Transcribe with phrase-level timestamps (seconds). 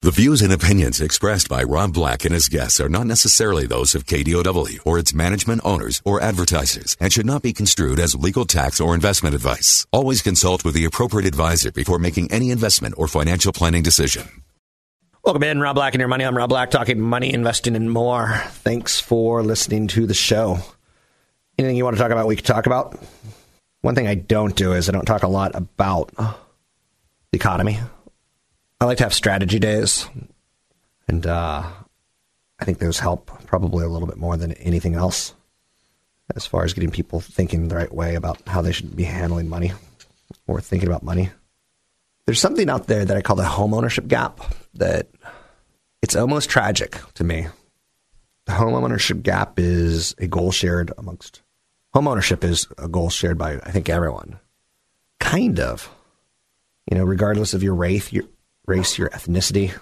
[0.00, 3.96] The views and opinions expressed by Rob Black and his guests are not necessarily those
[3.96, 8.44] of KDOW or its management owners or advertisers and should not be construed as legal
[8.44, 9.88] tax or investment advice.
[9.90, 14.28] Always consult with the appropriate advisor before making any investment or financial planning decision.
[15.24, 16.22] Welcome in, Rob Black and your money.
[16.22, 18.40] I'm Rob Black, talking money, investing, and more.
[18.50, 20.60] Thanks for listening to the show.
[21.58, 22.96] Anything you want to talk about, we can talk about.
[23.80, 26.36] One thing I don't do is I don't talk a lot about the
[27.32, 27.80] economy.
[28.80, 30.08] I like to have strategy days,
[31.08, 31.64] and uh,
[32.60, 35.34] I think those help probably a little bit more than anything else
[36.36, 39.48] as far as getting people thinking the right way about how they should be handling
[39.48, 39.72] money
[40.46, 41.30] or thinking about money.
[42.26, 44.40] There's something out there that I call the home ownership gap
[44.74, 45.08] that
[46.02, 47.46] it's almost tragic to me.
[48.44, 51.42] The home ownership gap is a goal shared amongst
[51.92, 54.38] home ownership is a goal shared by I think everyone.
[55.20, 55.90] Kind of.
[56.90, 58.24] You know, regardless of your race, your
[58.68, 59.76] race, your ethnicity.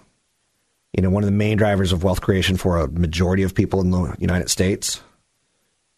[0.93, 3.81] You know, one of the main drivers of wealth creation for a majority of people
[3.81, 5.01] in the United States.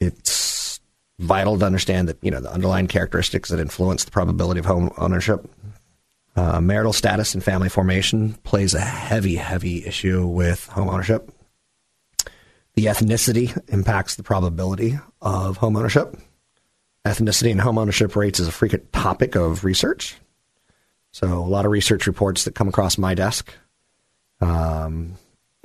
[0.00, 0.80] It's
[1.18, 4.90] vital to understand that, you know, the underlying characteristics that influence the probability of home
[4.98, 5.48] ownership.
[6.36, 11.32] Uh, marital status and family formation plays a heavy, heavy issue with home ownership.
[12.74, 16.16] The ethnicity impacts the probability of home ownership.
[17.04, 20.16] Ethnicity and home ownership rates is a frequent topic of research.
[21.12, 23.52] So a lot of research reports that come across my desk.
[24.40, 25.14] Um,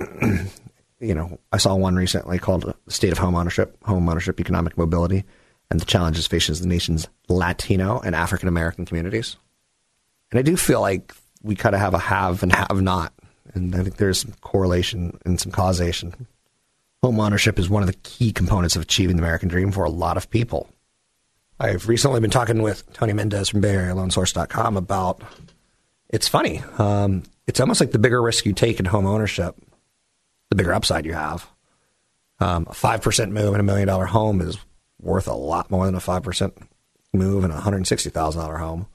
[1.00, 4.76] you know, I saw one recently called "The State of Home Ownership: Home Ownership Economic
[4.76, 5.24] Mobility
[5.70, 9.36] and the Challenges Facing the Nation's Latino and African American Communities."
[10.30, 13.12] And I do feel like we kind of have a have and have not,
[13.52, 16.26] and I think there's some correlation and some causation.
[17.02, 19.90] Home ownership is one of the key components of achieving the American dream for a
[19.90, 20.70] lot of people.
[21.58, 25.22] I've recently been talking with Tony Mendez from Bay Area BayAreaLoanSource.com about.
[26.10, 26.62] It's funny.
[26.78, 29.56] Um, it's almost like the bigger risk you take in home ownership,
[30.50, 31.46] the bigger upside you have.
[32.40, 34.58] Um, a five percent move in a million dollar home is
[35.00, 36.56] worth a lot more than a five percent
[37.12, 38.86] move in a hundred sixty thousand dollar home,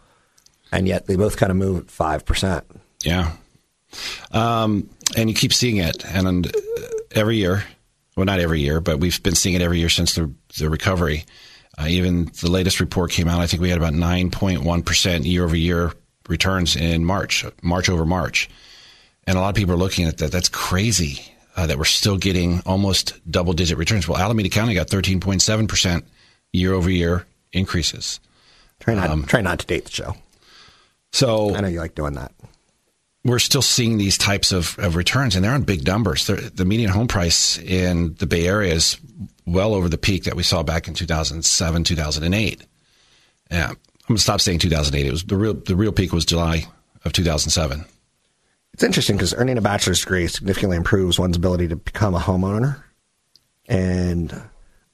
[0.72, 2.66] and yet they both kind of move at five percent.
[3.03, 3.31] Yeah,
[4.31, 6.52] um, and you keep seeing it, and
[7.12, 7.64] every year,
[8.18, 11.25] well, not every year, but we've been seeing it every year since the the recovery.
[11.79, 13.40] Uh, even the latest report came out.
[13.40, 15.94] I think we had about 9.1% year over year
[16.28, 18.50] returns in March, March over March.
[19.25, 20.31] And a lot of people are looking at that.
[20.31, 21.22] That's crazy
[21.56, 24.07] uh, that we're still getting almost double digit returns.
[24.07, 26.03] Well, Alameda County got 13.7%
[26.51, 28.19] year over year increases.
[28.79, 30.16] Try not, um, try not to date the show.
[31.12, 32.31] So I know you like doing that.
[33.23, 36.28] We're still seeing these types of, of returns, and they're on big numbers.
[36.28, 38.97] They're, the median home price in the Bay Area is
[39.54, 42.66] well over the peak that we saw back in 2007, 2008.
[43.52, 43.78] Yeah, I'm
[44.08, 45.06] going to stop saying 2008.
[45.06, 46.66] It was the real the real peak was July
[47.06, 47.86] of 2007.
[48.74, 52.82] It's interesting because earning a bachelor's degree significantly improves one's ability to become a homeowner.
[53.68, 54.34] And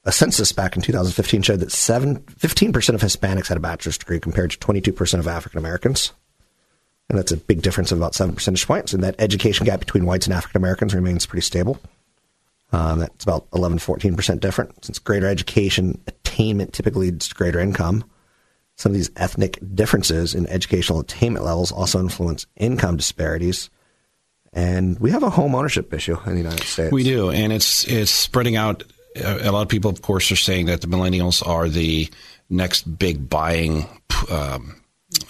[0.04, 4.20] a census back in 2015 showed that 7, 15% of Hispanics had a bachelor's degree
[4.20, 6.12] compared to 22% of African Americans.
[7.08, 8.92] And that's a big difference of about seven percentage points.
[8.92, 11.78] And that education gap between whites and African Americans remains pretty stable.
[12.72, 14.84] Um, that's about 11, 14% different.
[14.84, 18.04] Since greater education attainment typically leads to greater income,
[18.76, 23.70] some of these ethnic differences in educational attainment levels also influence income disparities.
[24.52, 26.92] And we have a home ownership issue in the United States.
[26.92, 28.84] We do, and it's it's spreading out.
[29.22, 32.08] A lot of people, of course, are saying that the millennials are the
[32.48, 33.86] next big buying
[34.30, 34.80] um,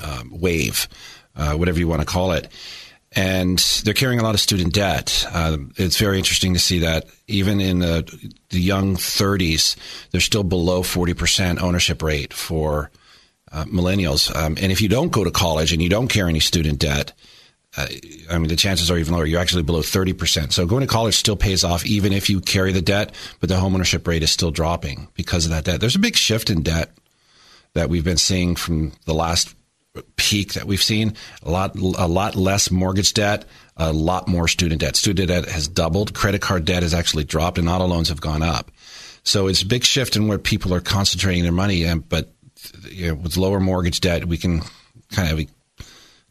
[0.02, 0.88] uh, wave,
[1.36, 2.48] uh, whatever you want to call it
[3.16, 5.26] and they're carrying a lot of student debt.
[5.32, 9.74] Uh, it's very interesting to see that even in the, the young 30s,
[10.10, 12.90] they're still below 40% ownership rate for
[13.50, 14.34] uh, millennials.
[14.36, 17.14] Um, and if you don't go to college and you don't carry any student debt,
[17.78, 17.86] uh,
[18.30, 19.24] I mean, the chances are even lower.
[19.24, 20.52] You're actually below 30%.
[20.52, 23.56] So going to college still pays off even if you carry the debt, but the
[23.56, 25.80] homeownership rate is still dropping because of that debt.
[25.80, 26.90] There's a big shift in debt
[27.72, 29.54] that we've been seeing from the last
[30.16, 31.14] peak that we've seen.
[31.42, 33.44] A lot, a lot less mortgage debt,
[33.76, 34.96] a lot more student debt.
[34.96, 36.14] Student debt has doubled.
[36.14, 38.70] Credit card debt has actually dropped, and auto loans have gone up.
[39.22, 41.84] So it's a big shift in where people are concentrating their money.
[41.84, 42.32] And but
[42.90, 44.62] you know, with lower mortgage debt, we can
[45.10, 45.46] kind of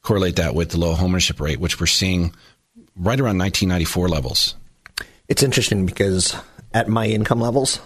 [0.02, 2.34] correlate that with the low homeownership rate, which we're seeing
[2.96, 4.56] right around 1994 levels.
[5.28, 6.36] It's interesting because
[6.74, 7.80] at my income levels,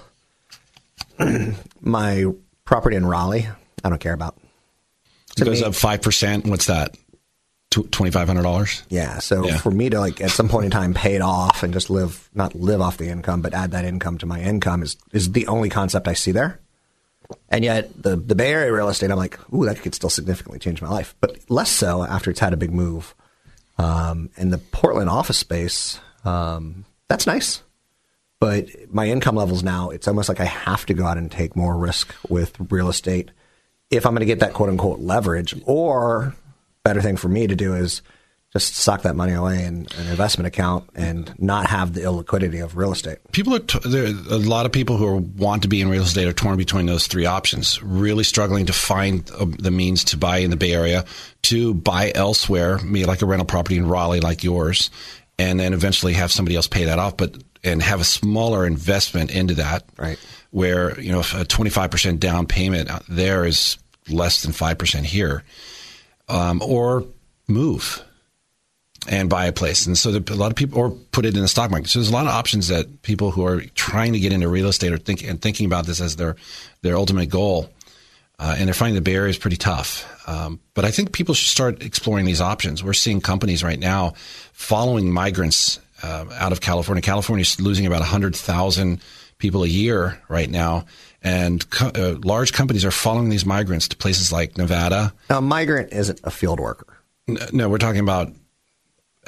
[1.81, 2.25] my
[2.65, 3.47] property in Raleigh,
[3.83, 4.37] I don't care about.
[5.41, 6.45] It goes me, up five percent.
[6.45, 6.95] What's that?
[7.69, 8.83] Twenty five hundred dollars.
[8.89, 9.19] Yeah.
[9.19, 9.57] So yeah.
[9.57, 12.29] for me to like at some point in time pay it off and just live,
[12.33, 15.47] not live off the income, but add that income to my income is is the
[15.47, 16.59] only concept I see there.
[17.49, 20.59] And yet the the Bay Area real estate, I'm like, ooh, that could still significantly
[20.59, 23.13] change my life, but less so after it's had a big move.
[23.77, 27.61] Um, and the Portland office space, um, that's nice.
[28.39, 31.55] But my income levels now, it's almost like I have to go out and take
[31.55, 33.31] more risk with real estate
[33.89, 35.55] if I'm going to get that quote unquote leverage.
[35.65, 36.35] Or
[36.83, 38.01] better thing for me to do is
[38.51, 42.75] just sock that money away in an investment account and not have the illiquidity of
[42.75, 43.19] real estate.
[43.31, 44.07] People are t- there.
[44.07, 46.87] A lot of people who are, want to be in real estate are torn between
[46.87, 47.81] those three options.
[47.83, 51.05] Really struggling to find uh, the means to buy in the Bay Area,
[51.43, 54.89] to buy elsewhere, maybe like a rental property in Raleigh, like yours,
[55.37, 57.17] and then eventually have somebody else pay that off.
[57.17, 60.19] But and have a smaller investment into that, right?
[60.51, 63.77] Where you know a twenty five percent down payment there is
[64.09, 65.43] less than five percent here,
[66.27, 67.05] um, or
[67.47, 68.03] move
[69.07, 69.85] and buy a place.
[69.85, 71.89] And so a lot of people, or put it in the stock market.
[71.89, 74.67] So there's a lot of options that people who are trying to get into real
[74.67, 76.35] estate are thinking and thinking about this as their
[76.81, 77.69] their ultimate goal.
[78.41, 80.07] Uh, and they're finding the Area is pretty tough.
[80.25, 82.81] Um, but I think people should start exploring these options.
[82.81, 84.13] We're seeing companies right now
[84.53, 87.01] following migrants uh, out of California.
[87.01, 89.01] California is losing about 100,000
[89.37, 90.85] people a year right now.
[91.23, 95.13] And co- uh, large companies are following these migrants to places like Nevada.
[95.29, 96.97] Now, a migrant isn't a field worker.
[97.51, 98.31] No, we're talking about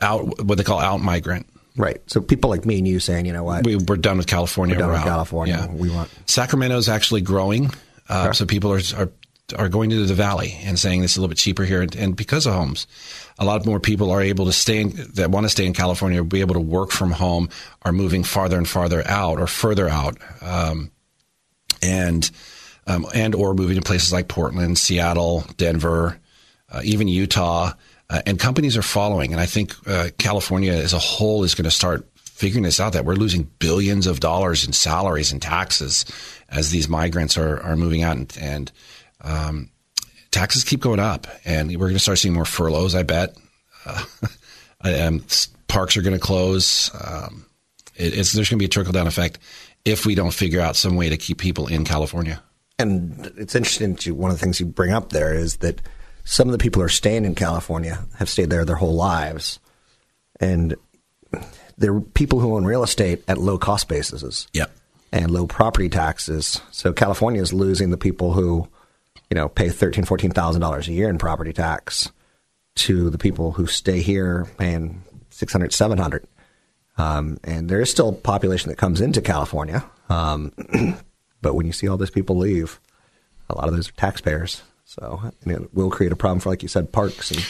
[0.02, 1.48] out what they call out migrant.
[1.78, 2.02] Right.
[2.08, 4.76] So people like me and you saying, you know what, we, are done with California.
[4.76, 5.08] We're done we're with out.
[5.08, 5.68] California.
[5.70, 5.74] Yeah.
[5.74, 7.72] We want Sacramento is actually growing.
[8.10, 8.34] Uh, okay.
[8.34, 9.10] So people are, are
[9.54, 12.16] are going to the valley and saying it's a little bit cheaper here, and, and
[12.16, 12.88] because of homes,
[13.40, 16.24] a lot more people are able to stay in, that want to stay in California,
[16.24, 17.50] be able to work from home,
[17.84, 20.92] are moving farther and farther out or further out, um,
[21.82, 22.30] and
[22.88, 26.20] um, and or moving to places like Portland, Seattle, Denver,
[26.72, 27.74] uh, even Utah.
[28.10, 29.32] Uh, and companies are following.
[29.32, 32.94] And I think uh, California as a whole is going to start figuring this out
[32.94, 36.06] that we're losing billions of dollars in salaries and taxes
[36.50, 38.18] as these migrants are, are moving out.
[38.18, 38.72] And, and
[39.22, 39.70] um,
[40.32, 41.28] taxes keep going up.
[41.46, 43.36] And we're going to start seeing more furloughs, I bet.
[43.86, 44.04] Uh,
[44.84, 45.24] um,
[45.68, 46.92] parks are going to close.
[47.04, 47.46] Um,
[47.96, 49.40] it, there's going to be a trickle down effect
[49.86, 52.42] if we don't figure out some way to keep people in California.
[52.80, 53.96] And it's interesting.
[53.96, 55.82] To, one of the things you bring up there is that
[56.24, 59.60] some of the people who are staying in California have stayed there their whole lives,
[60.40, 60.76] and
[61.78, 64.48] they're people who own real estate at low cost bases.
[64.54, 64.66] Yeah.
[65.12, 66.62] And low property taxes.
[66.72, 68.68] So California is losing the people who,
[69.30, 72.12] you know, pay thirteen, fourteen thousand dollars a year in property tax
[72.76, 76.28] to the people who stay here paying six hundred, seven hundred.
[76.98, 79.84] Um, and there is still population that comes into California.
[80.10, 80.52] Um,
[81.42, 82.80] but when you see all those people leave,
[83.50, 84.62] a lot of those are taxpayers.
[84.86, 87.46] So it will create a problem for, like you said, parks and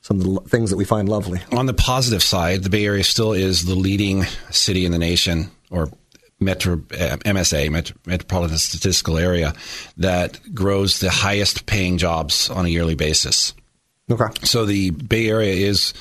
[0.00, 1.40] some of the things that we find lovely.
[1.52, 5.50] On the positive side, the Bay Area still is the leading city in the nation,
[5.70, 5.90] or
[6.40, 9.54] metro uh, MSA, Metro, Metropolitan Statistical Area,
[9.96, 13.54] that grows the highest paying jobs on a yearly basis.
[14.10, 14.26] Okay.
[14.44, 15.94] So the Bay Area is.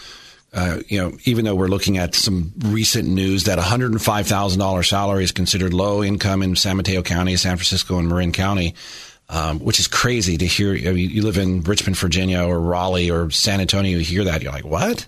[0.54, 5.34] Uh, you know, even though we're looking at some recent news that $105,000 salary is
[5.34, 8.74] considered low income in San Mateo County, San Francisco, and Marin County,
[9.28, 10.72] um, which is crazy to hear.
[10.72, 13.98] I mean, you live in Richmond, Virginia, or Raleigh, or San Antonio.
[13.98, 15.06] You hear that, you're like, what?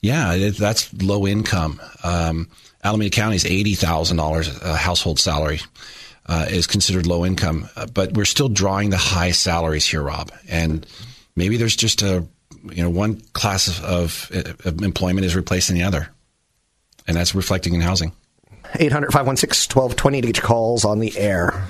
[0.00, 1.82] Yeah, it, that's low income.
[2.02, 2.48] Um,
[2.84, 5.60] Alameda County is eighty thousand dollars a household salary.
[6.30, 10.30] Uh, is considered low income, uh, but we're still drawing the high salaries here, Rob.
[10.46, 10.86] And
[11.36, 12.22] maybe there's just a
[12.70, 14.30] you know one class of, of,
[14.66, 16.10] of employment is replacing the other,
[17.06, 18.12] and that's reflecting in housing.
[18.74, 21.68] 800 516 1220 to get your calls on the air.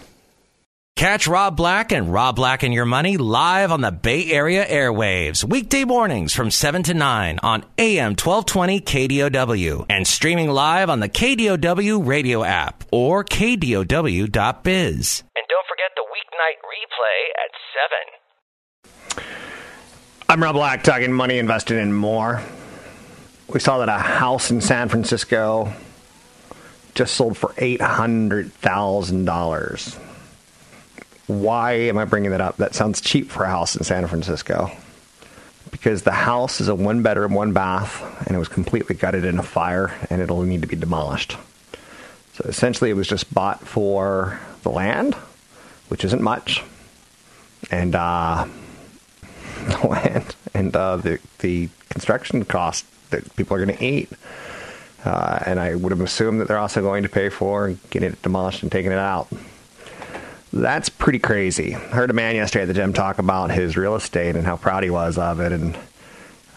[0.99, 5.45] Catch Rob Black and Rob Black and Your Money live on the Bay Area airwaves,
[5.45, 11.09] weekday mornings from 7 to 9 on AM 1220 KDOW and streaming live on the
[11.09, 15.23] KDOW radio app or KDOW.biz.
[15.37, 17.51] And don't forget the weeknight replay at
[19.15, 19.23] 7.
[20.29, 22.43] I'm Rob Black, talking money, invested in more.
[23.47, 25.73] We saw that a house in San Francisco
[26.97, 30.08] just sold for $800,000
[31.29, 32.57] why am I bringing that up?
[32.57, 34.71] That sounds cheap for a house in San Francisco.
[35.71, 39.39] Because the house is a one bedroom, one bath, and it was completely gutted in
[39.39, 41.37] a fire, and it'll need to be demolished.
[42.33, 45.15] So essentially, it was just bought for the land,
[45.89, 46.65] which isn't much,
[47.71, 48.47] and uh,
[49.67, 54.11] the land and uh, the the construction cost that people are going to eat.
[55.05, 58.23] Uh, and I would have assumed that they're also going to pay for getting it
[58.23, 59.29] demolished and taking it out.
[60.53, 61.75] That's pretty crazy.
[61.75, 64.57] I heard a man yesterday at the gym talk about his real estate and how
[64.57, 65.77] proud he was of it, and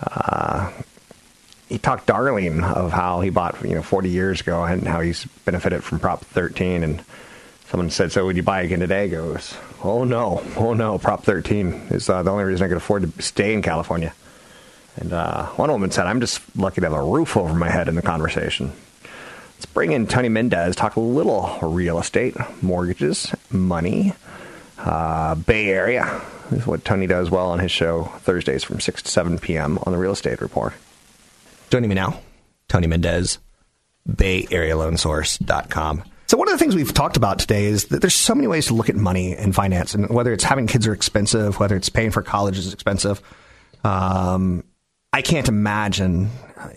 [0.08, 0.72] uh,
[1.68, 5.26] he talked darling of how he bought you know 40 years ago and how he's
[5.46, 6.84] benefited from Prop 13.
[6.84, 7.04] And
[7.68, 11.24] someone said, "So would you buy again today?" He goes, "Oh no, oh no, Prop
[11.24, 14.14] 13 is uh, the only reason I could afford to stay in California."
[14.96, 17.90] And uh, one woman said, "I'm just lucky to have a roof over my head."
[17.90, 18.72] In the conversation.
[19.62, 24.14] Let's bring in Tony Mendez, talk a little real estate, mortgages, money,
[24.80, 26.20] uh, Bay Area.
[26.50, 29.78] This is what Tony does well on his show Thursdays from 6 to 7 p.m.
[29.84, 30.74] on the Real Estate Report.
[31.70, 32.20] Joining me now,
[32.70, 33.38] Tony Mendez,
[34.10, 36.06] BayAreaLoanSource.com.
[36.26, 38.66] So one of the things we've talked about today is that there's so many ways
[38.66, 41.90] to look at money and finance, and whether it's having kids are expensive, whether it's
[41.90, 43.22] paying for college is expensive.
[43.84, 44.64] Um,
[45.14, 46.32] I can't imagine,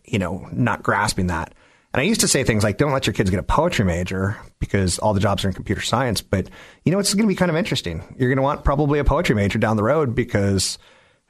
[0.05, 1.55] you know, not grasping that.
[1.95, 4.37] And I used to say things like, don't let your kids get a poetry major
[4.59, 6.21] because all the jobs are in computer science.
[6.21, 6.51] But
[6.85, 8.03] you know, it's going to be kind of interesting.
[8.19, 10.77] You're going to want probably a poetry major down the road because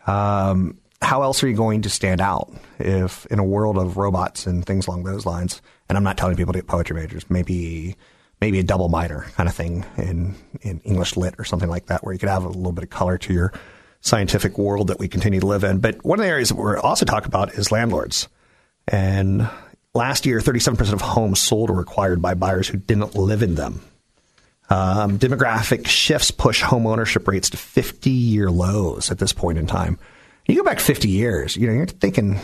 [0.07, 4.47] um, how else are you going to stand out if in a world of robots
[4.47, 5.61] and things along those lines?
[5.91, 7.29] And I'm not telling people to get poetry majors.
[7.29, 7.95] Maybe
[8.41, 12.03] maybe a double minor kind of thing in in English lit or something like that,
[12.05, 13.53] where you could have a little bit of color to your
[14.01, 15.81] scientific world that we continue to live in.
[15.81, 18.29] But one of the areas that we're also talking about is landlords.
[18.89, 19.49] And
[19.97, 23.81] Last year, 37% of homes sold were acquired by buyers who didn't live in them.
[24.69, 29.67] Um, demographic shifts push home ownership rates to 50 year lows at this point in
[29.67, 29.99] time.
[30.47, 32.41] You go back 50 years, you know, you're thinking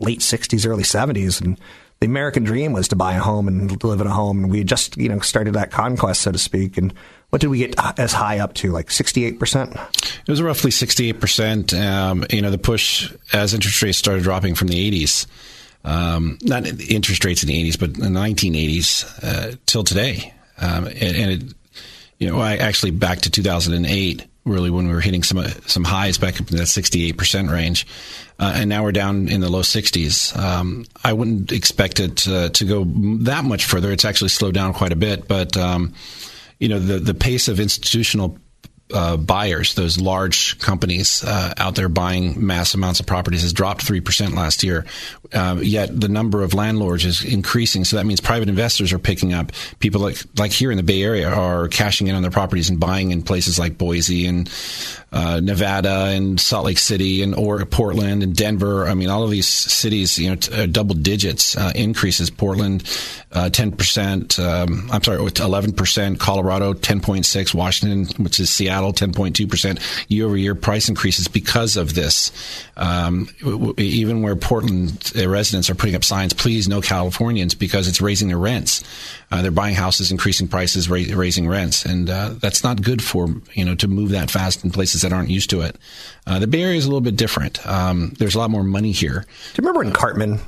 [0.00, 1.58] late 60s, early 70s, and
[2.00, 4.44] the American dream was to buy a home and live in a home.
[4.44, 6.76] And we just, you know, started that conquest, so to speak.
[6.76, 6.92] And
[7.30, 9.72] what did we get as high up to, like 68%?
[10.20, 11.80] It was roughly 68%.
[11.80, 15.26] Um, you know, the push as interest rates started dropping from the 80s
[15.86, 20.34] um, not interest rates in the 80s, but the 1980s uh, till today.
[20.58, 21.54] Um, and, and, it,
[22.18, 26.18] you know, I actually back to 2008, really when we were hitting some some highs
[26.18, 27.86] back up in that 68 percent range,
[28.38, 30.36] uh, and now we're down in the low 60s.
[30.36, 32.84] Um, I wouldn't expect it to, to, go
[33.24, 33.92] that much further.
[33.92, 35.94] It's actually slowed down quite a bit, but um,
[36.58, 38.38] you know, the the pace of institutional
[38.92, 43.84] uh, buyers, those large companies uh, out there buying mass amounts of properties, has dropped
[43.84, 44.84] 3% last year.
[45.32, 47.84] Uh, yet the number of landlords is increasing.
[47.84, 49.50] So that means private investors are picking up.
[49.80, 52.78] People like, like here in the Bay Area are cashing in on their properties and
[52.78, 54.48] buying in places like Boise and
[55.16, 58.86] uh, Nevada and Salt Lake City and or Portland and Denver.
[58.86, 62.28] I mean, all of these cities, you know, t- uh, double digits uh, increases.
[62.28, 62.84] Portland,
[63.52, 64.38] ten percent.
[64.38, 66.20] Um, I'm sorry, eleven percent.
[66.20, 67.54] Colorado, ten point six.
[67.54, 71.94] Washington, which is Seattle, ten point two percent year over year price increases because of
[71.94, 72.30] this.
[72.76, 77.88] Um, w- even where Portland uh, residents are putting up signs, please no Californians, because
[77.88, 78.84] it's raising their rents.
[79.30, 83.28] Uh, they're buying houses, increasing prices, ra- raising rents, and uh, that's not good for
[83.54, 85.76] you know to move that fast in places that aren't used to it.
[86.26, 87.64] Uh, the Bay Area is a little bit different.
[87.66, 89.20] Um, there's a lot more money here.
[89.20, 90.40] Do you remember when Cartman?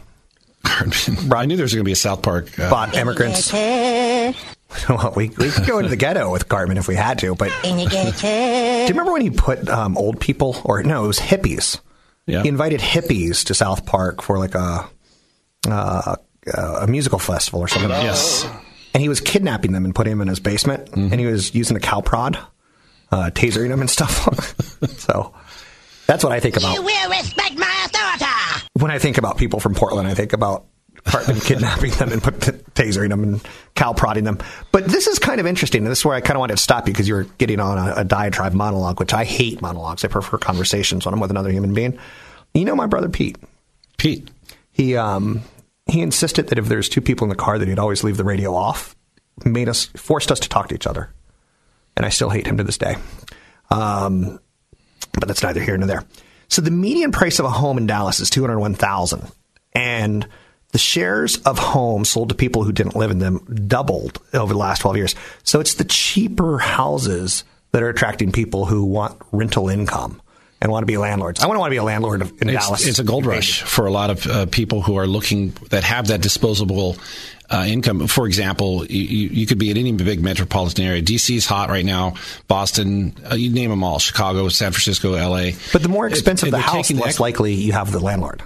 [0.65, 1.33] Cartman.
[1.33, 3.53] I knew there was going to be a South Park uh, bought immigrants.
[3.53, 7.53] well, we, we could go into the ghetto with Cartman if we had to, but
[7.63, 11.81] do you remember when he put um, old people, or no, it was hippies?
[12.27, 12.43] Yeah.
[12.43, 14.89] He invited hippies to South Park for like a
[15.69, 16.17] uh,
[16.53, 17.91] a musical festival or something.
[17.91, 18.47] Yes.
[18.93, 21.13] And he was kidnapping them and putting them in his basement, mm-hmm.
[21.13, 22.39] and he was using a cow prod
[23.11, 24.55] uh, tasering them and stuff.
[24.99, 25.35] so
[26.07, 26.75] that's what I think about.
[26.75, 28.69] You will respect my authority.
[28.75, 30.67] When I think about people from Portland, I think about
[31.05, 34.39] Cartman kidnapping them and put t- tasering them and cow prodding them.
[34.73, 36.63] But this is kind of interesting, and this is where I kind of wanted to
[36.63, 40.05] stop you because you were getting on a, a diatribe monologue, which I hate monologues.
[40.05, 41.99] I prefer conversations when I'm with another human being.
[42.55, 43.37] You know my brother Pete.
[43.97, 44.31] Pete.
[44.71, 45.43] He um
[45.87, 48.25] he insisted that if there's two people in the car, that he'd always leave the
[48.25, 48.95] radio off.
[49.45, 51.11] Made us forced us to talk to each other
[51.99, 52.95] and I still hate him to this day.
[53.71, 54.39] Um,
[55.13, 56.05] but that's neither here nor there.
[56.47, 59.31] So the median price of a home in Dallas is two hundred one thousand,
[59.75, 60.27] and
[60.73, 64.59] the shares of homes sold to people who didn't live in them doubled over the
[64.59, 65.15] last twelve years.
[65.43, 70.23] So it's the cheaper houses that are attracting people who want rental income
[70.61, 71.41] and want to be landlords.
[71.41, 72.87] I want to want to be a landlord in it's, Dallas.
[72.87, 76.09] It's a gold rush for a lot of uh, people who are looking that have
[76.09, 76.97] that disposable
[77.51, 78.07] uh, income.
[78.09, 81.03] For example, you, you, could be in any big metropolitan area.
[81.03, 82.15] DC is hot right now.
[82.47, 83.99] Boston, uh, you name them all.
[83.99, 85.53] Chicago, San Francisco, LA.
[85.73, 88.43] But the more expensive it, the house, the less likely you have the landlord.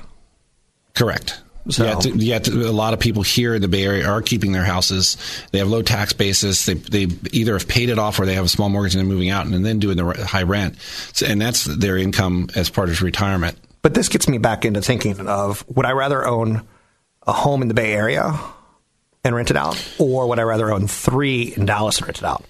[0.95, 1.41] Correct.
[1.69, 1.85] So.
[1.85, 5.17] Yet, yet, a lot of people here in the Bay Area are keeping their houses.
[5.53, 6.67] They have low tax basis.
[6.67, 9.13] They, they either have paid it off or they have a small mortgage and they're
[9.13, 10.77] moving out and then doing the high rent.
[11.13, 13.57] So, and that's their income as part of retirement.
[13.83, 16.67] But this gets me back into thinking of would I rather own
[17.27, 18.39] a home in the Bay Area
[19.25, 22.25] and rent it out, or would I rather own three in Dallas and rent it
[22.25, 22.45] out?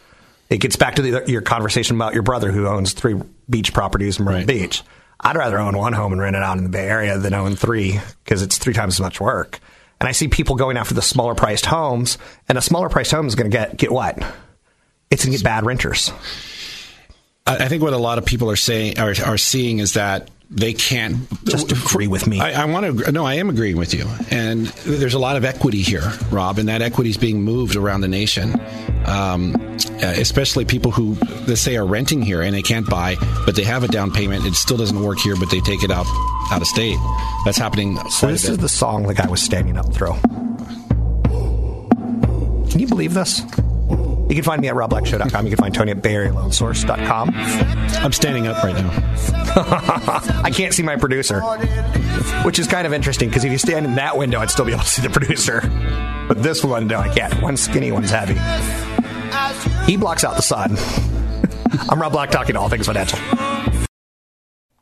[0.48, 4.18] It gets back to the, your conversation about your brother who owns three beach properties
[4.18, 4.46] in Myrtle Right.
[4.46, 4.82] Beach.
[5.22, 7.54] I'd rather own one home and rent it out in the Bay Area than own
[7.54, 9.60] three because it's three times as much work.
[10.00, 13.28] And I see people going after the smaller priced homes, and a smaller priced home
[13.28, 14.18] is going to get get what?
[15.10, 16.12] It's going to get bad renters.
[17.46, 20.74] I think what a lot of people are saying are, are seeing is that they
[20.74, 22.38] can't Just agree with me.
[22.38, 23.10] I, I want to.
[23.10, 24.06] No, I am agreeing with you.
[24.30, 28.02] And there's a lot of equity here, Rob, and that equity is being moved around
[28.02, 28.60] the nation.
[29.06, 31.16] Um, uh, especially people who
[31.48, 33.16] let's say are renting here and they can't buy,
[33.46, 34.44] but they have a down payment.
[34.44, 36.06] It still doesn't work here, but they take it out
[36.50, 36.98] out of state.
[37.44, 37.96] That's happening.
[38.10, 40.14] So this is the song the guy was standing up through.
[42.70, 43.42] Can you believe this?
[44.28, 45.46] You can find me at robblackshow.com.
[45.46, 47.30] You can find Tony at BayAreaLoanSource.com.
[47.34, 48.90] I'm standing up right now.
[50.44, 51.40] I can't see my producer,
[52.44, 54.72] which is kind of interesting because if you stand in that window, I'd still be
[54.72, 55.60] able to see the producer.
[56.28, 57.42] But this window, I can't.
[57.42, 58.38] One's skinny, one's heavy.
[59.90, 60.76] He blocks out the sun.
[61.90, 63.18] I'm Rob Black, talking all things financial.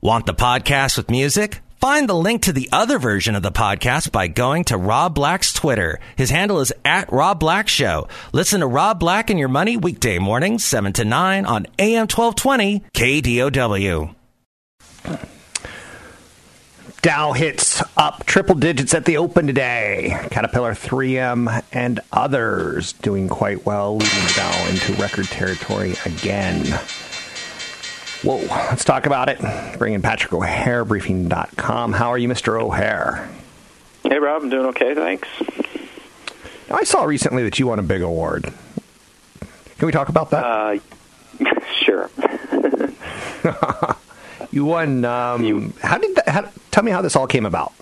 [0.02, 1.60] Want the podcast with music?
[1.80, 5.50] Find the link to the other version of the podcast by going to Rob Black's
[5.50, 5.98] Twitter.
[6.14, 8.06] His handle is at Rob Black Show.
[8.34, 12.84] Listen to Rob Black and Your Money weekday mornings, 7 to 9 on AM 1220
[12.92, 14.14] KDOW.
[17.00, 20.14] Dow hits up triple digits at the open today.
[20.30, 26.78] Caterpillar, 3M, and others doing quite well, leading Dow into record territory again.
[28.22, 29.38] Whoa, let's talk about it.
[29.78, 31.94] Bring in Patrick O'Hare, briefing.com.
[31.94, 32.60] How are you, Mr.
[32.60, 33.30] O'Hare?
[34.02, 35.26] Hey, Rob, I'm doing okay, thanks.
[36.68, 38.52] Now, I saw recently that you won a big award.
[39.78, 40.44] Can we talk about that?
[40.44, 40.78] Uh,
[41.82, 42.10] sure.
[44.50, 45.04] you won.
[45.06, 46.28] Um, how did that?
[46.28, 47.72] How, tell me how this all came about.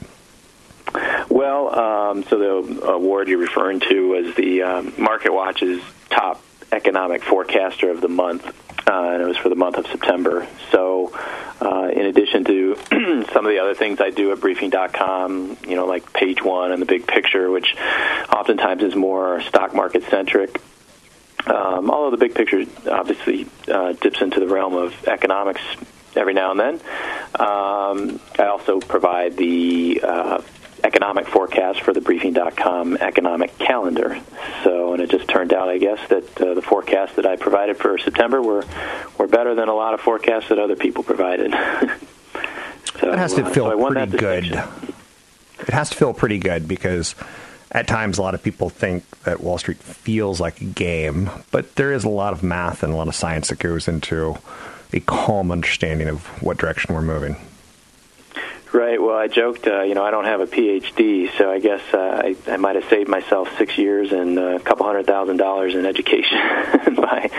[1.28, 7.25] Well, um, so the award you're referring to was the um, Market Watch's top economic
[7.25, 8.47] forecaster of the month,
[8.88, 10.46] uh, and it was for the month of September.
[10.72, 11.12] So,
[11.60, 12.76] uh, in addition to
[13.32, 16.80] some of the other things I do at Briefing.com, you know, like Page One and
[16.80, 17.74] the Big Picture, which
[18.32, 20.60] oftentimes is more stock market centric.
[21.46, 25.62] Um, although the big picture obviously uh, dips into the realm of economics
[26.16, 26.74] every now and then.
[27.38, 30.42] Um, I also provide the uh,
[30.88, 34.18] economic forecast for the briefing.com economic calendar.
[34.64, 37.76] So, and it just turned out, I guess, that uh, the forecasts that I provided
[37.76, 38.64] for September were
[39.18, 41.52] were better than a lot of forecasts that other people provided.
[43.00, 44.44] so, That has to uh, feel so pretty good.
[44.46, 47.14] It has to feel pretty good because
[47.70, 51.74] at times a lot of people think that Wall Street feels like a game, but
[51.74, 54.38] there is a lot of math and a lot of science that goes into
[54.92, 57.36] a calm understanding of what direction we're moving.
[58.71, 59.00] Right.
[59.00, 62.23] Well, I joked, uh, you know, I don't have a PhD, so I guess uh,
[62.23, 65.87] I, I might have saved myself six years and a couple hundred thousand dollars in
[65.87, 66.39] education
[66.97, 67.31] by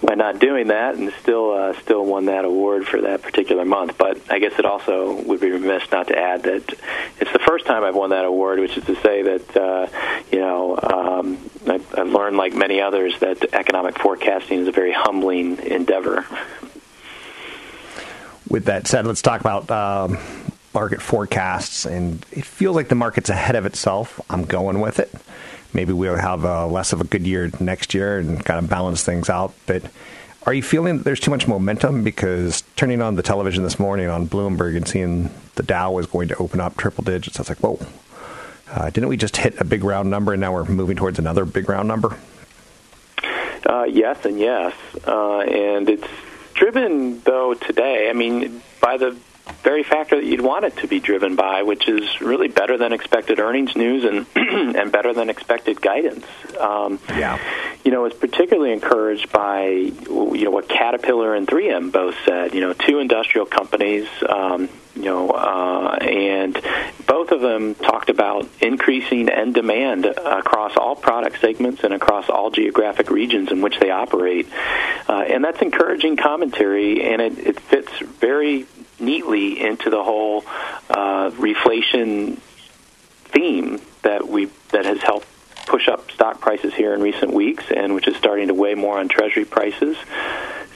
[0.00, 3.98] by not doing that, and still uh, still won that award for that particular month.
[3.98, 6.72] But I guess it also would be remiss not to add that
[7.18, 9.88] it's the first time I've won that award, which is to say that uh,
[10.30, 14.92] you know um, I, I've learned, like many others, that economic forecasting is a very
[14.92, 16.24] humbling endeavor.
[18.48, 20.18] With that said, let's talk about um,
[20.76, 21.86] market forecasts.
[21.86, 24.20] And it feels like the market's ahead of itself.
[24.28, 25.10] I'm going with it.
[25.72, 29.02] Maybe we'll have uh, less of a good year next year and kind of balance
[29.02, 29.54] things out.
[29.64, 29.84] But
[30.44, 32.04] are you feeling that there's too much momentum?
[32.04, 36.28] Because turning on the television this morning on Bloomberg and seeing the Dow was going
[36.28, 37.78] to open up triple digits, I was like, whoa.
[38.70, 41.46] Uh, didn't we just hit a big round number and now we're moving towards another
[41.46, 42.18] big round number?
[43.64, 44.74] Uh, yes, and yes,
[45.06, 46.06] uh, and it's
[46.54, 48.10] driven though today.
[48.10, 49.16] I mean, by the
[49.66, 52.92] very factor that you'd want it to be driven by, which is really better than
[52.92, 54.24] expected earnings news and
[54.76, 56.24] and better than expected guidance.
[56.60, 57.36] Um, yeah.
[57.82, 62.54] You know, it's particularly encouraged by you know what Caterpillar and 3M both said.
[62.54, 64.06] You know, two industrial companies.
[64.28, 66.58] Um, you know, uh, and
[67.06, 72.50] both of them talked about increasing end demand across all product segments and across all
[72.50, 74.48] geographic regions in which they operate.
[75.06, 78.66] Uh, and that's encouraging commentary, and it, it fits very
[78.98, 80.44] neatly into the whole
[80.90, 82.38] uh, reflation
[83.26, 85.26] theme that we that has helped
[85.66, 88.98] push up stock prices here in recent weeks, and which is starting to weigh more
[88.98, 89.96] on Treasury prices.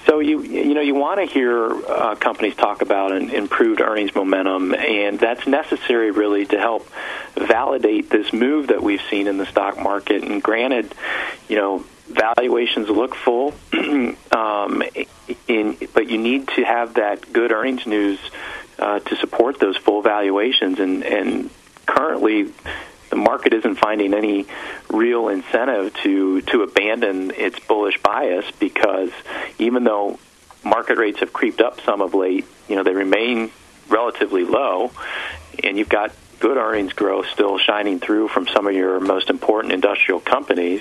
[0.06, 4.14] So you you know you want to hear uh, companies talk about an improved earnings
[4.14, 6.88] momentum, and that's necessary really to help
[7.37, 10.24] validate this move that we've seen in the stock market.
[10.24, 10.94] And granted,
[11.48, 13.55] you know valuations look full,
[14.33, 14.83] um,
[15.49, 18.18] in, but you need to have that good earnings news
[18.79, 21.51] uh, to support those full valuations, and and
[21.87, 22.53] currently
[23.11, 24.46] the market isn't finding any
[24.88, 29.11] real incentive to to abandon its bullish bias because
[29.59, 30.18] even though
[30.64, 33.51] market rates have creeped up some of late, you know they remain
[33.88, 34.90] relatively low,
[35.62, 39.73] and you've got good earnings growth still shining through from some of your most important
[39.73, 40.81] industrial companies.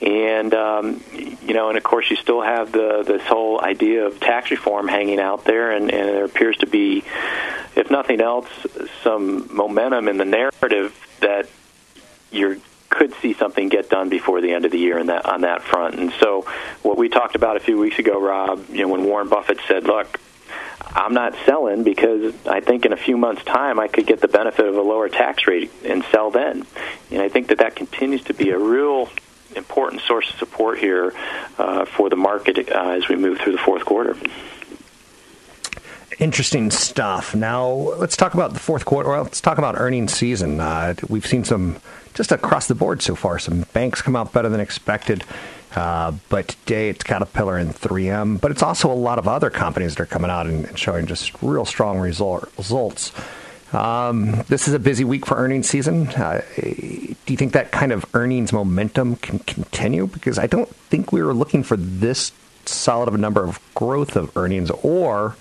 [0.00, 4.18] And um, you know, and of course, you still have the this whole idea of
[4.18, 7.04] tax reform hanging out there, and, and there appears to be,
[7.76, 8.48] if nothing else,
[9.02, 11.48] some momentum in the narrative that
[12.30, 15.42] you could see something get done before the end of the year in that on
[15.42, 15.96] that front.
[15.96, 16.46] And so,
[16.82, 19.84] what we talked about a few weeks ago, Rob, you know, when Warren Buffett said,
[19.84, 20.18] "Look,
[20.80, 24.28] I'm not selling because I think in a few months' time I could get the
[24.28, 26.66] benefit of a lower tax rate and sell then."
[27.10, 29.10] And I think that that continues to be a real
[29.56, 31.12] important source of support here
[31.58, 34.16] uh, for the market uh, as we move through the fourth quarter
[36.20, 37.34] interesting stuff.
[37.34, 39.08] Now, let's talk about the fourth quarter.
[39.22, 40.60] Let's talk about earnings season.
[40.60, 41.80] Uh, we've seen some,
[42.14, 45.24] just across the board so far, some banks come out better than expected.
[45.74, 49.94] Uh, but today it's Caterpillar and 3M, but it's also a lot of other companies
[49.94, 53.12] that are coming out and, and showing just real strong result, results.
[53.72, 56.08] Um, this is a busy week for earnings season.
[56.08, 60.06] Uh, do you think that kind of earnings momentum can continue?
[60.06, 62.32] Because I don't think we were looking for this
[62.66, 65.36] solid of a number of growth of earnings, or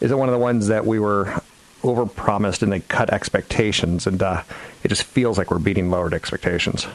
[0.00, 1.40] is it one of the ones that we were
[1.82, 4.42] overpromised and they cut expectations, and uh,
[4.82, 6.86] it just feels like we're beating lowered expectations?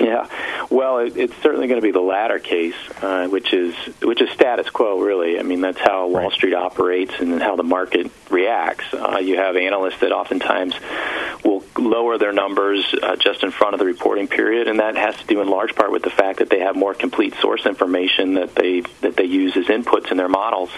[0.00, 0.28] Yeah,
[0.70, 4.30] well, it, it's certainly going to be the latter case, uh, which is which is
[4.30, 5.38] status quo, really.
[5.38, 6.32] I mean, that's how Wall right.
[6.32, 8.84] Street operates and how the market reacts.
[8.92, 10.74] Uh, you have analysts that oftentimes
[11.44, 15.16] will lower their numbers uh, just in front of the reporting period, and that has
[15.16, 18.34] to do in large part with the fact that they have more complete source information
[18.34, 20.70] that they that they use as inputs in their models,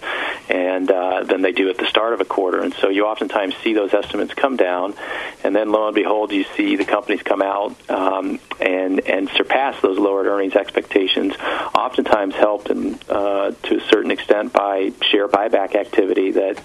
[0.48, 2.62] and uh, than they do at the start of a quarter.
[2.62, 4.94] And so you oftentimes see those estimates come down,
[5.42, 9.80] and then lo and behold, you see the companies come out um, and and surpass
[9.80, 11.34] those lowered earnings expectations.
[11.74, 16.64] Oftentimes helped in, uh, to a certain extent by share buyback activity that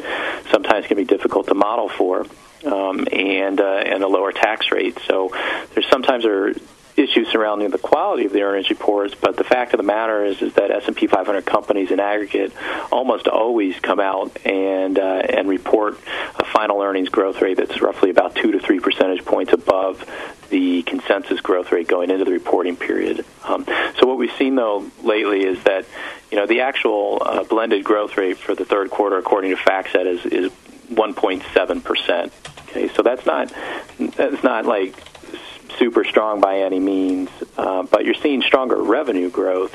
[0.51, 2.25] sometimes can be difficult to model for
[2.65, 4.99] um, and uh, and a lower tax rate.
[5.07, 5.29] So
[5.73, 6.53] there's sometimes are
[6.97, 10.41] issues surrounding the quality of the earnings reports, but the fact of the matter is
[10.41, 12.53] is that S&P 500 companies in aggregate
[12.91, 15.99] almost always come out and uh, and report
[16.39, 20.05] a final earnings growth rate that's roughly about two to three percentage points above
[20.49, 23.25] the consensus growth rate going into the reporting period.
[23.43, 23.65] Um,
[23.99, 25.85] so what we've seen though lately is that
[26.31, 30.05] you know the actual uh, blended growth rate for the third quarter, according to FactSet,
[30.05, 30.51] is is
[30.89, 32.31] 1.7 percent.
[32.75, 33.53] Okay, so that's not
[34.17, 34.93] that's not like
[35.79, 39.73] super strong by any means, uh, but you're seeing stronger revenue growth,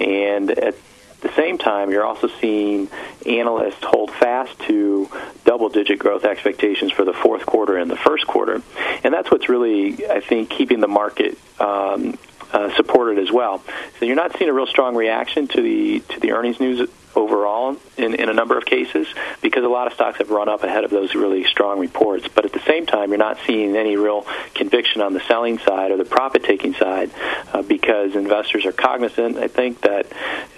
[0.00, 0.74] and at
[1.20, 2.88] the same time, you're also seeing
[3.24, 5.08] analysts hold fast to
[5.44, 8.62] double-digit growth expectations for the fourth quarter and the first quarter,
[9.04, 12.18] and that's what's really, I think, keeping the market um,
[12.52, 13.62] uh, supported as well.
[14.00, 17.76] So you're not seeing a real strong reaction to the to the earnings news overall
[17.96, 19.06] in, in a number of cases
[19.40, 22.26] because a lot of stocks have run up ahead of those really strong reports.
[22.28, 25.90] But at the same time, you're not seeing any real conviction on the selling side
[25.90, 27.10] or the profit taking side
[27.52, 30.06] uh, because investors are cognizant, I think, that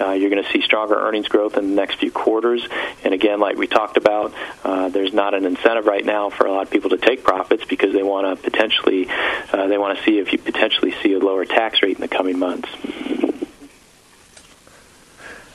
[0.01, 2.67] uh, you're going to see stronger earnings growth in the next few quarters.
[3.05, 4.35] And again, like we talked about,
[4.65, 7.65] uh, there's not an incentive right now for a lot of people to take profits
[7.65, 9.09] because they want to potentially,
[9.53, 12.09] uh, they want to see if you potentially see a lower tax rate in the
[12.09, 12.69] coming months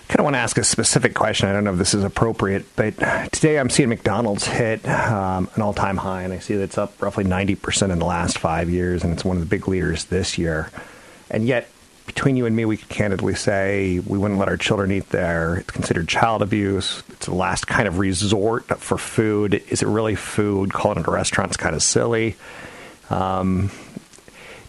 [0.08, 1.50] kind of want to ask a specific question.
[1.50, 2.98] I don't know if this is appropriate, but
[3.32, 6.78] today I'm seeing McDonald's hit um, an all time high, and I see that it's
[6.78, 10.06] up roughly 90% in the last five years, and it's one of the big leaders
[10.06, 10.72] this year.
[11.30, 11.70] And yet,
[12.06, 15.58] between you and me, we could candidly say we wouldn't let our children eat there.
[15.58, 17.04] It's considered child abuse.
[17.10, 19.62] It's the last kind of resort for food.
[19.70, 20.72] Is it really food?
[20.72, 22.38] Calling it a restaurant is kind of silly.
[23.10, 23.72] Um,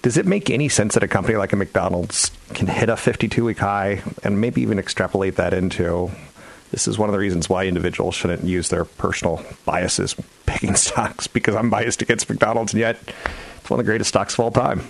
[0.09, 3.44] does it make any sense that a company like a McDonald's can hit a 52
[3.44, 6.11] week high and maybe even extrapolate that into
[6.71, 10.16] this is one of the reasons why individuals shouldn't use their personal biases
[10.47, 12.97] picking stocks because I'm biased against McDonald's and yet
[13.59, 14.81] it's one of the greatest stocks of all time.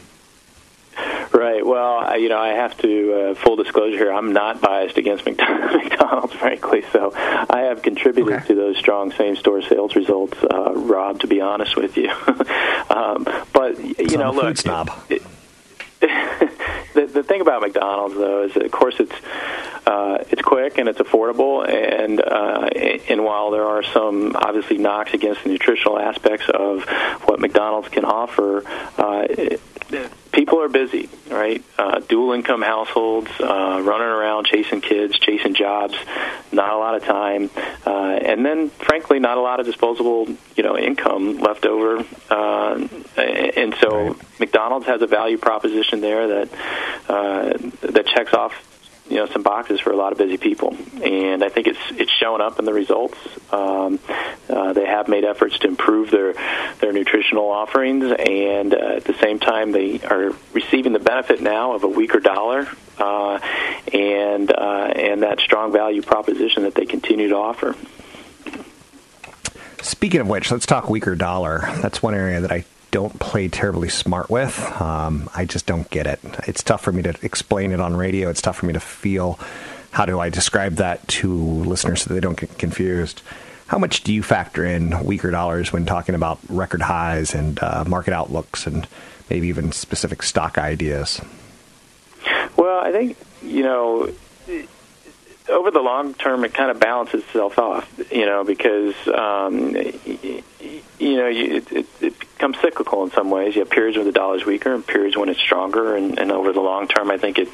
[1.33, 1.65] Right.
[1.65, 4.13] Well, I, you know, I have to uh, full disclosure here.
[4.13, 6.85] I'm not biased against McDonald's, frankly.
[6.93, 8.47] So I have contributed okay.
[8.49, 11.21] to those strong same-store sales results, uh, Rob.
[11.21, 12.11] To be honest with you,
[12.91, 14.57] um, but you so know, look.
[14.57, 14.91] Snob.
[15.09, 15.23] It,
[16.01, 19.15] the, the thing about McDonald's, though, is that, of course it's
[19.89, 22.69] uh, it's quick and it's affordable, and uh,
[23.09, 26.85] and while there are some obviously knocks against the nutritional aspects of
[27.25, 29.63] what McDonald's can offer, uh, it,
[30.31, 31.65] people are busy, right?
[31.79, 35.95] Uh, dual income households, uh, running around chasing kids, chasing jobs,
[36.53, 37.51] not a lot of time,
[37.87, 42.05] uh, and then frankly, not a lot of disposable, you know, income left over.
[42.29, 44.39] Uh, and so, right.
[44.39, 46.49] McDonald's has a value proposition there that
[47.09, 48.53] uh, that checks off
[49.09, 52.13] you know some boxes for a lot of busy people, and I think it's it's
[52.13, 53.17] showing up in the results.
[53.51, 53.99] Um,
[54.49, 56.35] uh, they have made efforts to improve their
[56.81, 61.75] their nutritional offerings, and uh, at the same time, they are receiving the benefit now
[61.75, 62.69] of a weaker dollar
[62.99, 63.39] uh,
[63.93, 67.75] and uh, and that strong value proposition that they continue to offer.
[69.83, 71.61] Speaking of which, let's talk weaker dollar.
[71.81, 74.59] That's one area that I don't play terribly smart with.
[74.81, 76.21] Um, I just don't get it.
[76.47, 78.31] It's tough for me to explain it on radio.
[78.31, 79.39] It's tough for me to feel
[79.91, 83.23] how do I describe that to listeners so they don't get confused.
[83.67, 87.85] How much do you factor in weaker dollars when talking about record highs and uh,
[87.87, 88.87] market outlooks and
[89.29, 91.21] maybe even specific stock ideas?
[92.57, 94.13] Well, I think, you know,
[95.49, 99.75] over the long term, it kind of balances itself off, you know, because um,
[100.99, 103.55] you know you, it, it becomes cyclical in some ways.
[103.55, 106.53] You have periods when the dollar's weaker and periods when it's stronger, and, and over
[106.53, 107.49] the long term, I think it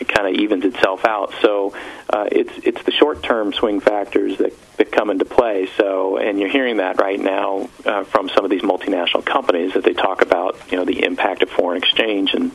[0.00, 1.34] it kind of evens itself out.
[1.40, 1.74] So
[2.10, 5.68] uh, it's it's the short term swing factors that that come into play.
[5.76, 9.84] So, and you're hearing that right now uh, from some of these multinational companies that
[9.84, 12.52] they talk about, you know, the impact of foreign exchange and.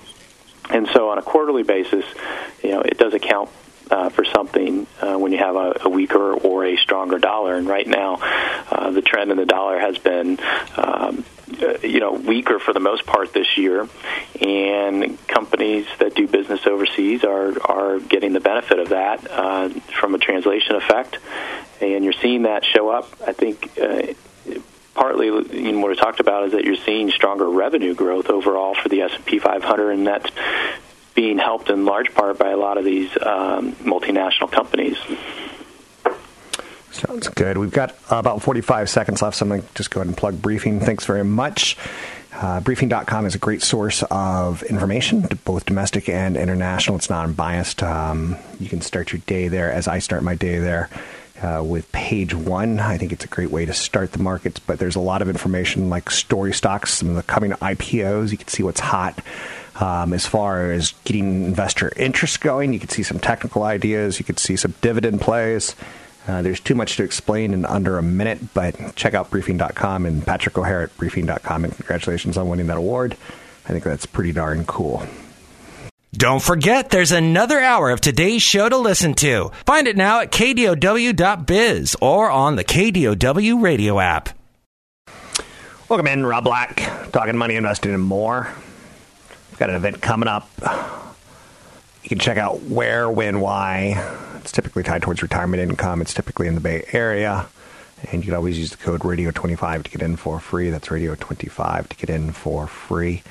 [0.71, 2.06] And so, on a quarterly basis,
[2.63, 3.49] you know, it does account
[3.89, 7.56] uh, for something uh, when you have a, a, weaker or a stronger dollar.
[7.56, 8.17] And right now,
[8.69, 10.39] uh, the trend in the dollar has been.
[10.78, 11.25] Um,
[11.62, 13.89] uh, you know, weaker for the most part this year,
[14.39, 20.13] and companies that do business overseas are are getting the benefit of that uh, from
[20.13, 21.17] a translation effect,
[21.82, 23.10] and you're seeing that show up.
[23.25, 24.13] I think uh,
[24.93, 28.75] partly you know, what I talked about is that you're seeing stronger revenue growth overall
[28.75, 30.30] for the S&P 500, and that's
[31.15, 34.98] being helped in large part by a lot of these um, multinational companies.
[36.91, 37.58] Sounds good.
[37.58, 40.41] We've got about 45 seconds left, so I'm going to just go ahead and plug
[40.41, 40.80] Briefing.
[40.80, 41.78] Thanks very much.
[42.34, 46.98] Uh, briefing.com is a great source of information, both domestic and international.
[46.98, 47.84] It's non biased.
[47.84, 50.89] Um, you can start your day there as I start my day there.
[51.41, 52.82] Uh, with page one.
[52.82, 55.30] I think it's a great way to start the markets, but there's a lot of
[55.30, 58.32] information like story stocks, some of the coming IPOs.
[58.32, 59.17] You can see what's hot.
[59.79, 64.19] Um, as far as getting investor interest going, you can see some technical ideas.
[64.19, 65.75] You can see some dividend plays.
[66.27, 70.25] Uh, there's too much to explain in under a minute, but check out briefing.com and
[70.25, 71.63] Patrick O'Hare at briefing.com.
[71.63, 73.15] And congratulations on winning that award.
[73.65, 75.03] I think that's pretty darn cool.
[76.11, 79.51] Don't forget, there's another hour of today's show to listen to.
[79.65, 84.29] Find it now at kdow.biz or on the KDOW radio app.
[85.87, 88.49] Welcome in, Rob Black, talking money, investing, and more.
[89.60, 90.50] Got an event coming up.
[92.02, 94.02] You can check out where, when, why.
[94.38, 96.02] It's typically tied towards retirement income.
[96.02, 97.45] It's typically in the Bay Area.
[98.10, 100.69] And you can always use the code radio25 to get in for free.
[100.69, 103.22] That's radio25 to get in for free.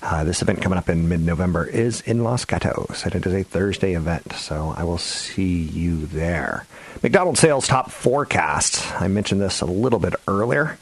[0.00, 3.34] Uh, this event coming up in mid November is in Los Gatos, and it is
[3.34, 6.64] a Thursday event, so I will see you there.
[7.02, 9.00] McDonald's sales top forecast.
[9.00, 10.78] I mentioned this a little bit earlier.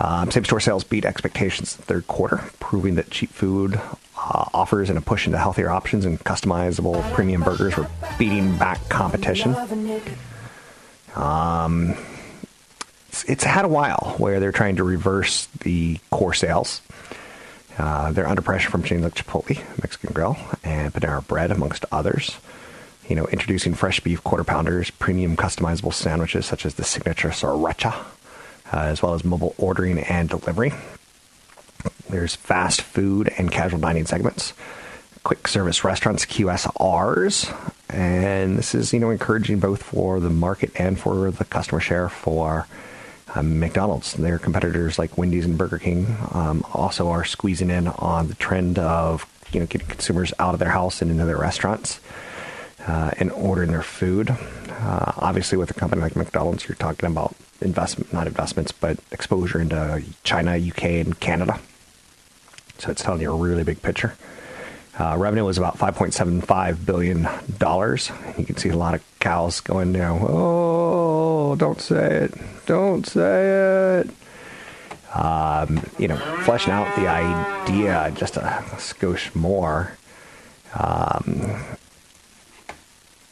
[0.00, 3.80] Um, same store sales beat expectations in the third quarter, proving that cheap food
[4.16, 8.88] uh, offers and a push into healthier options and customizable premium burgers were beating back
[8.88, 9.56] competition.
[11.16, 11.96] Um,
[13.08, 16.80] it's, it's, had a while where they're trying to reverse the core sales.
[17.76, 22.36] Uh, they're under pressure from chains like Chipotle, Mexican Grill, and Panera Bread, amongst others.
[23.08, 27.94] You know, introducing fresh beef quarter pounders, premium customizable sandwiches such as the signature sriracha,
[28.72, 30.72] uh, as well as mobile ordering and delivery.
[32.10, 34.52] There's fast food and casual dining segments,
[35.22, 40.98] quick service restaurants, QSRs, and this is you know encouraging both for the market and
[40.98, 42.66] for the customer share for
[43.34, 44.14] um, McDonald's.
[44.14, 48.78] Their competitors like Wendy's and Burger King um, also are squeezing in on the trend
[48.78, 52.00] of you know getting consumers out of their house and into their restaurants
[52.86, 54.30] uh, and ordering their food.
[54.30, 59.60] Uh, obviously, with a company like McDonald's, you're talking about investment, not investments, but exposure
[59.60, 61.60] into China, UK, and Canada.
[62.78, 64.14] So it's telling you a really big picture.
[64.98, 67.22] Uh, revenue was about $5.75 billion.
[68.36, 70.24] You can see a lot of cows going down.
[70.28, 72.34] Oh, don't say it.
[72.66, 74.10] Don't say it.
[75.14, 78.40] Um, you know, fleshing out the idea just a
[78.76, 79.92] skosh more.
[80.74, 81.64] Um,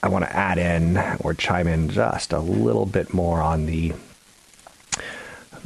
[0.02, 3.92] I want to add in or chime in just a little bit more on the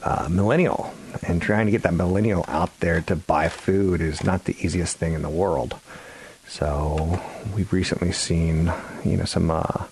[0.02, 4.44] uh, millennial and trying to get that millennial out there to buy food is not
[4.44, 5.78] the easiest thing in the world.
[6.46, 7.20] So
[7.54, 8.72] we've recently seen,
[9.04, 9.84] you know, some uh,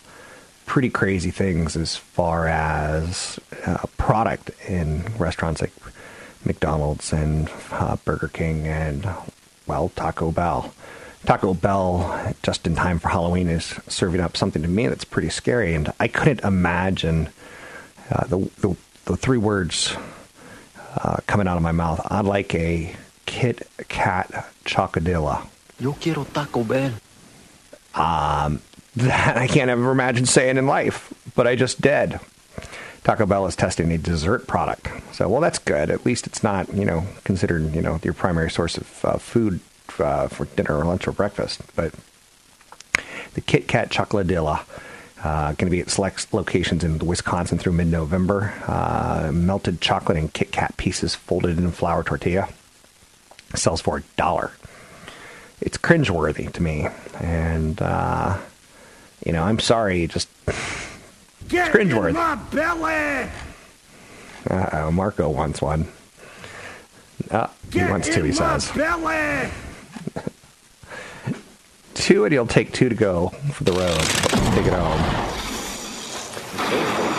[0.66, 5.72] pretty crazy things as far as uh, product in restaurants like
[6.44, 9.08] McDonald's and uh, Burger King and
[9.66, 10.72] well Taco Bell.
[11.28, 15.28] Taco Bell, just in time for Halloween, is serving up something to me that's pretty
[15.28, 17.28] scary, and I couldn't imagine
[18.10, 19.94] uh, the, the, the three words
[20.96, 22.00] uh, coming out of my mouth.
[22.10, 25.46] I'd like a Kit Kat Chocodilla.
[25.78, 26.92] Yo quiero Taco Bell.
[27.94, 28.62] Um,
[28.96, 32.20] that I can't ever imagine saying in life, but I just did.
[33.04, 35.90] Taco Bell is testing a dessert product, so well, that's good.
[35.90, 39.60] At least it's not, you know, considered, you know, your primary source of uh, food
[40.00, 41.60] uh, for dinner or lunch or breakfast.
[41.76, 41.94] But
[43.34, 44.64] the Kit Kat Chocoladilla.
[45.22, 48.54] Uh, going to be at select locations in Wisconsin through mid-November.
[48.68, 52.48] Uh, melted chocolate and Kit Kat pieces folded in flour tortilla
[53.54, 54.52] sells for a dollar.
[55.60, 56.86] It's cringeworthy to me,
[57.18, 58.38] and uh,
[59.26, 60.28] you know, I'm sorry, just
[61.48, 62.10] Get it's cringeworthy.
[62.10, 63.30] in my belly!
[64.48, 65.88] Uh oh, Marco wants one.
[67.30, 68.70] Uh, he wants two, he says.
[68.72, 69.50] belly!
[71.98, 74.00] Two, and he'll take two to go for the road.
[74.54, 75.00] Take it home.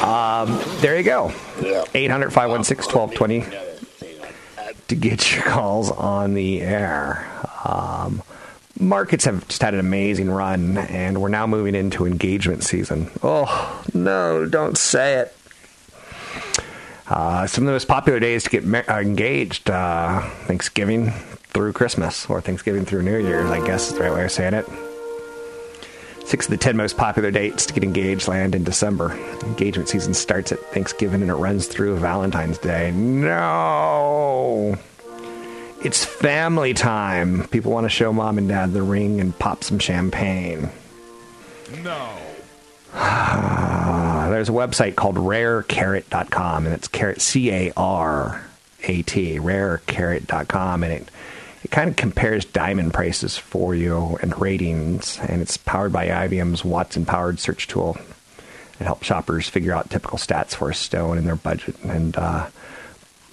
[0.04, 1.32] Um, there you go.
[1.94, 3.46] 800 516 1220
[4.88, 7.28] to get your calls on the air.
[7.66, 8.24] Um,
[8.80, 13.12] markets have just had an amazing run, and we're now moving into engagement season.
[13.22, 15.36] Oh, no, don't say it.
[17.08, 21.12] Uh, some of the most popular days to get ma- uh, engaged uh, Thanksgiving
[21.50, 24.54] through Christmas, or Thanksgiving through New Year's, I guess is the right way of saying
[24.54, 24.66] it.
[26.26, 29.12] Six of the ten most popular dates to get engaged land in December.
[29.44, 32.92] Engagement season starts at Thanksgiving and it runs through Valentine's Day.
[32.92, 34.78] No!
[35.84, 37.48] It's family time.
[37.48, 40.70] People want to show mom and dad the ring and pop some champagne.
[41.84, 42.10] No.
[44.30, 48.46] There's a website called rarecarat.com, and it's carat, C A R
[48.84, 51.12] A T, rarecarat.com, and it,
[51.64, 56.64] it kind of compares diamond prices for you and ratings, and it's powered by IBM's
[56.64, 57.98] Watson powered search tool.
[58.80, 62.48] It helps shoppers figure out typical stats for a stone in their budget and uh,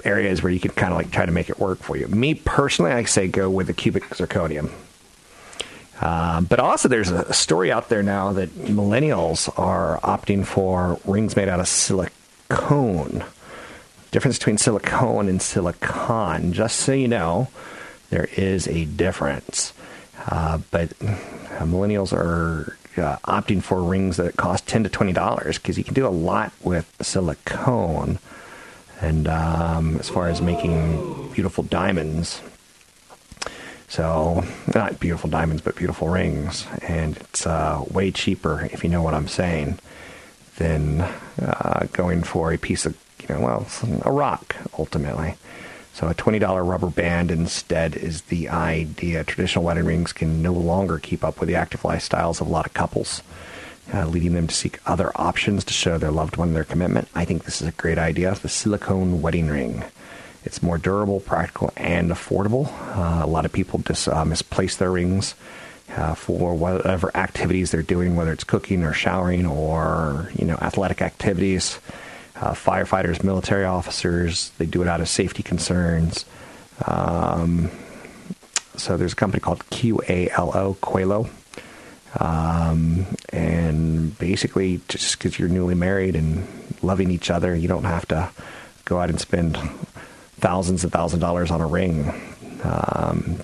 [0.04, 2.08] areas where you can kind of like try to make it work for you.
[2.08, 4.72] Me personally, I say go with the cubic zirconium.
[6.00, 11.36] Uh, but also, there's a story out there now that millennials are opting for rings
[11.36, 13.24] made out of silicone.
[14.10, 16.52] Difference between silicone and silicon.
[16.52, 17.48] Just so you know,
[18.16, 19.74] there is a difference.
[20.26, 25.58] Uh, but uh, millennials are uh, opting for rings that cost ten to twenty dollars
[25.58, 28.18] because you can do a lot with silicone.
[29.02, 32.40] And um, as far as making beautiful diamonds,
[33.88, 34.42] so,
[34.74, 36.66] not beautiful diamonds, but beautiful rings.
[36.88, 39.78] And it's uh, way cheaper, if you know what I'm saying,
[40.56, 43.66] than uh, going for a piece of, you know, well,
[44.02, 45.34] a rock, ultimately.
[45.96, 49.24] So, a $20 rubber band instead is the idea.
[49.24, 52.66] Traditional wedding rings can no longer keep up with the active lifestyles of a lot
[52.66, 53.22] of couples,
[53.94, 57.08] uh, leading them to seek other options to show their loved one their commitment.
[57.14, 59.84] I think this is a great idea the silicone wedding ring.
[60.44, 62.70] It's more durable, practical, and affordable.
[62.94, 65.34] Uh, a lot of people just uh, misplace their rings
[65.96, 71.00] uh, for whatever activities they're doing, whether it's cooking or showering or you know athletic
[71.00, 71.78] activities.
[72.38, 76.26] Uh, firefighters, military officers, they do it out of safety concerns.
[76.86, 77.70] Um,
[78.76, 81.30] so there's a company called QALO, Qualo.
[82.20, 86.46] Um, and basically, just because you're newly married and
[86.82, 88.30] loving each other, you don't have to
[88.84, 89.56] go out and spend
[90.38, 92.12] thousands and thousands of dollars on a ring.
[92.62, 93.40] Um,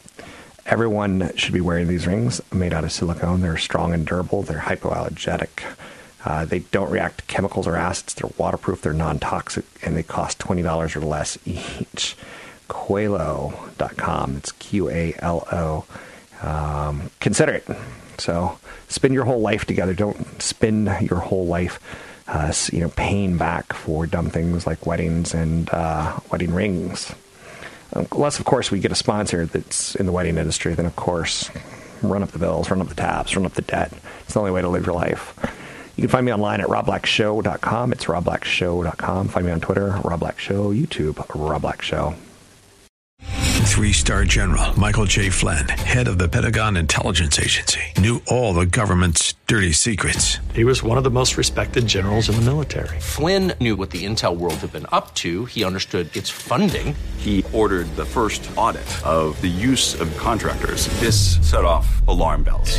[0.66, 3.40] everyone should be wearing these rings made out of silicone.
[3.40, 4.42] They're strong and durable.
[4.42, 5.62] They're hypoallergenic.
[6.24, 8.14] Uh, they don't react to chemicals or acids.
[8.14, 8.82] They're waterproof.
[8.82, 12.16] They're non-toxic, and they cost twenty dollars or less each.
[12.68, 14.36] Qalo.com.
[14.36, 15.84] It's Q-A-L-O.
[16.42, 17.66] Um, consider it.
[18.18, 18.58] So
[18.88, 19.94] spend your whole life together.
[19.94, 21.80] Don't spend your whole life
[22.28, 27.14] uh, you know, paying back for dumb things like weddings and uh, wedding rings.
[27.92, 31.50] Unless, of course, we get a sponsor that's in the wedding industry, then, of course,
[32.00, 33.92] run up the bills, run up the tabs, run up the debt.
[34.22, 35.34] It's the only way to live your life.
[35.96, 37.92] You can find me online at robblackshow.com.
[37.92, 39.28] It's robblackshow.com.
[39.28, 42.14] Find me on Twitter, Rob Black Show, YouTube, Rob Black Show.
[43.72, 45.30] Three star general Michael J.
[45.30, 50.38] Flynn, head of the Pentagon Intelligence Agency, knew all the government's dirty secrets.
[50.54, 53.00] He was one of the most respected generals in the military.
[53.00, 55.46] Flynn knew what the intel world had been up to.
[55.46, 56.94] He understood its funding.
[57.16, 60.88] He ordered the first audit of the use of contractors.
[61.00, 62.78] This set off alarm bells.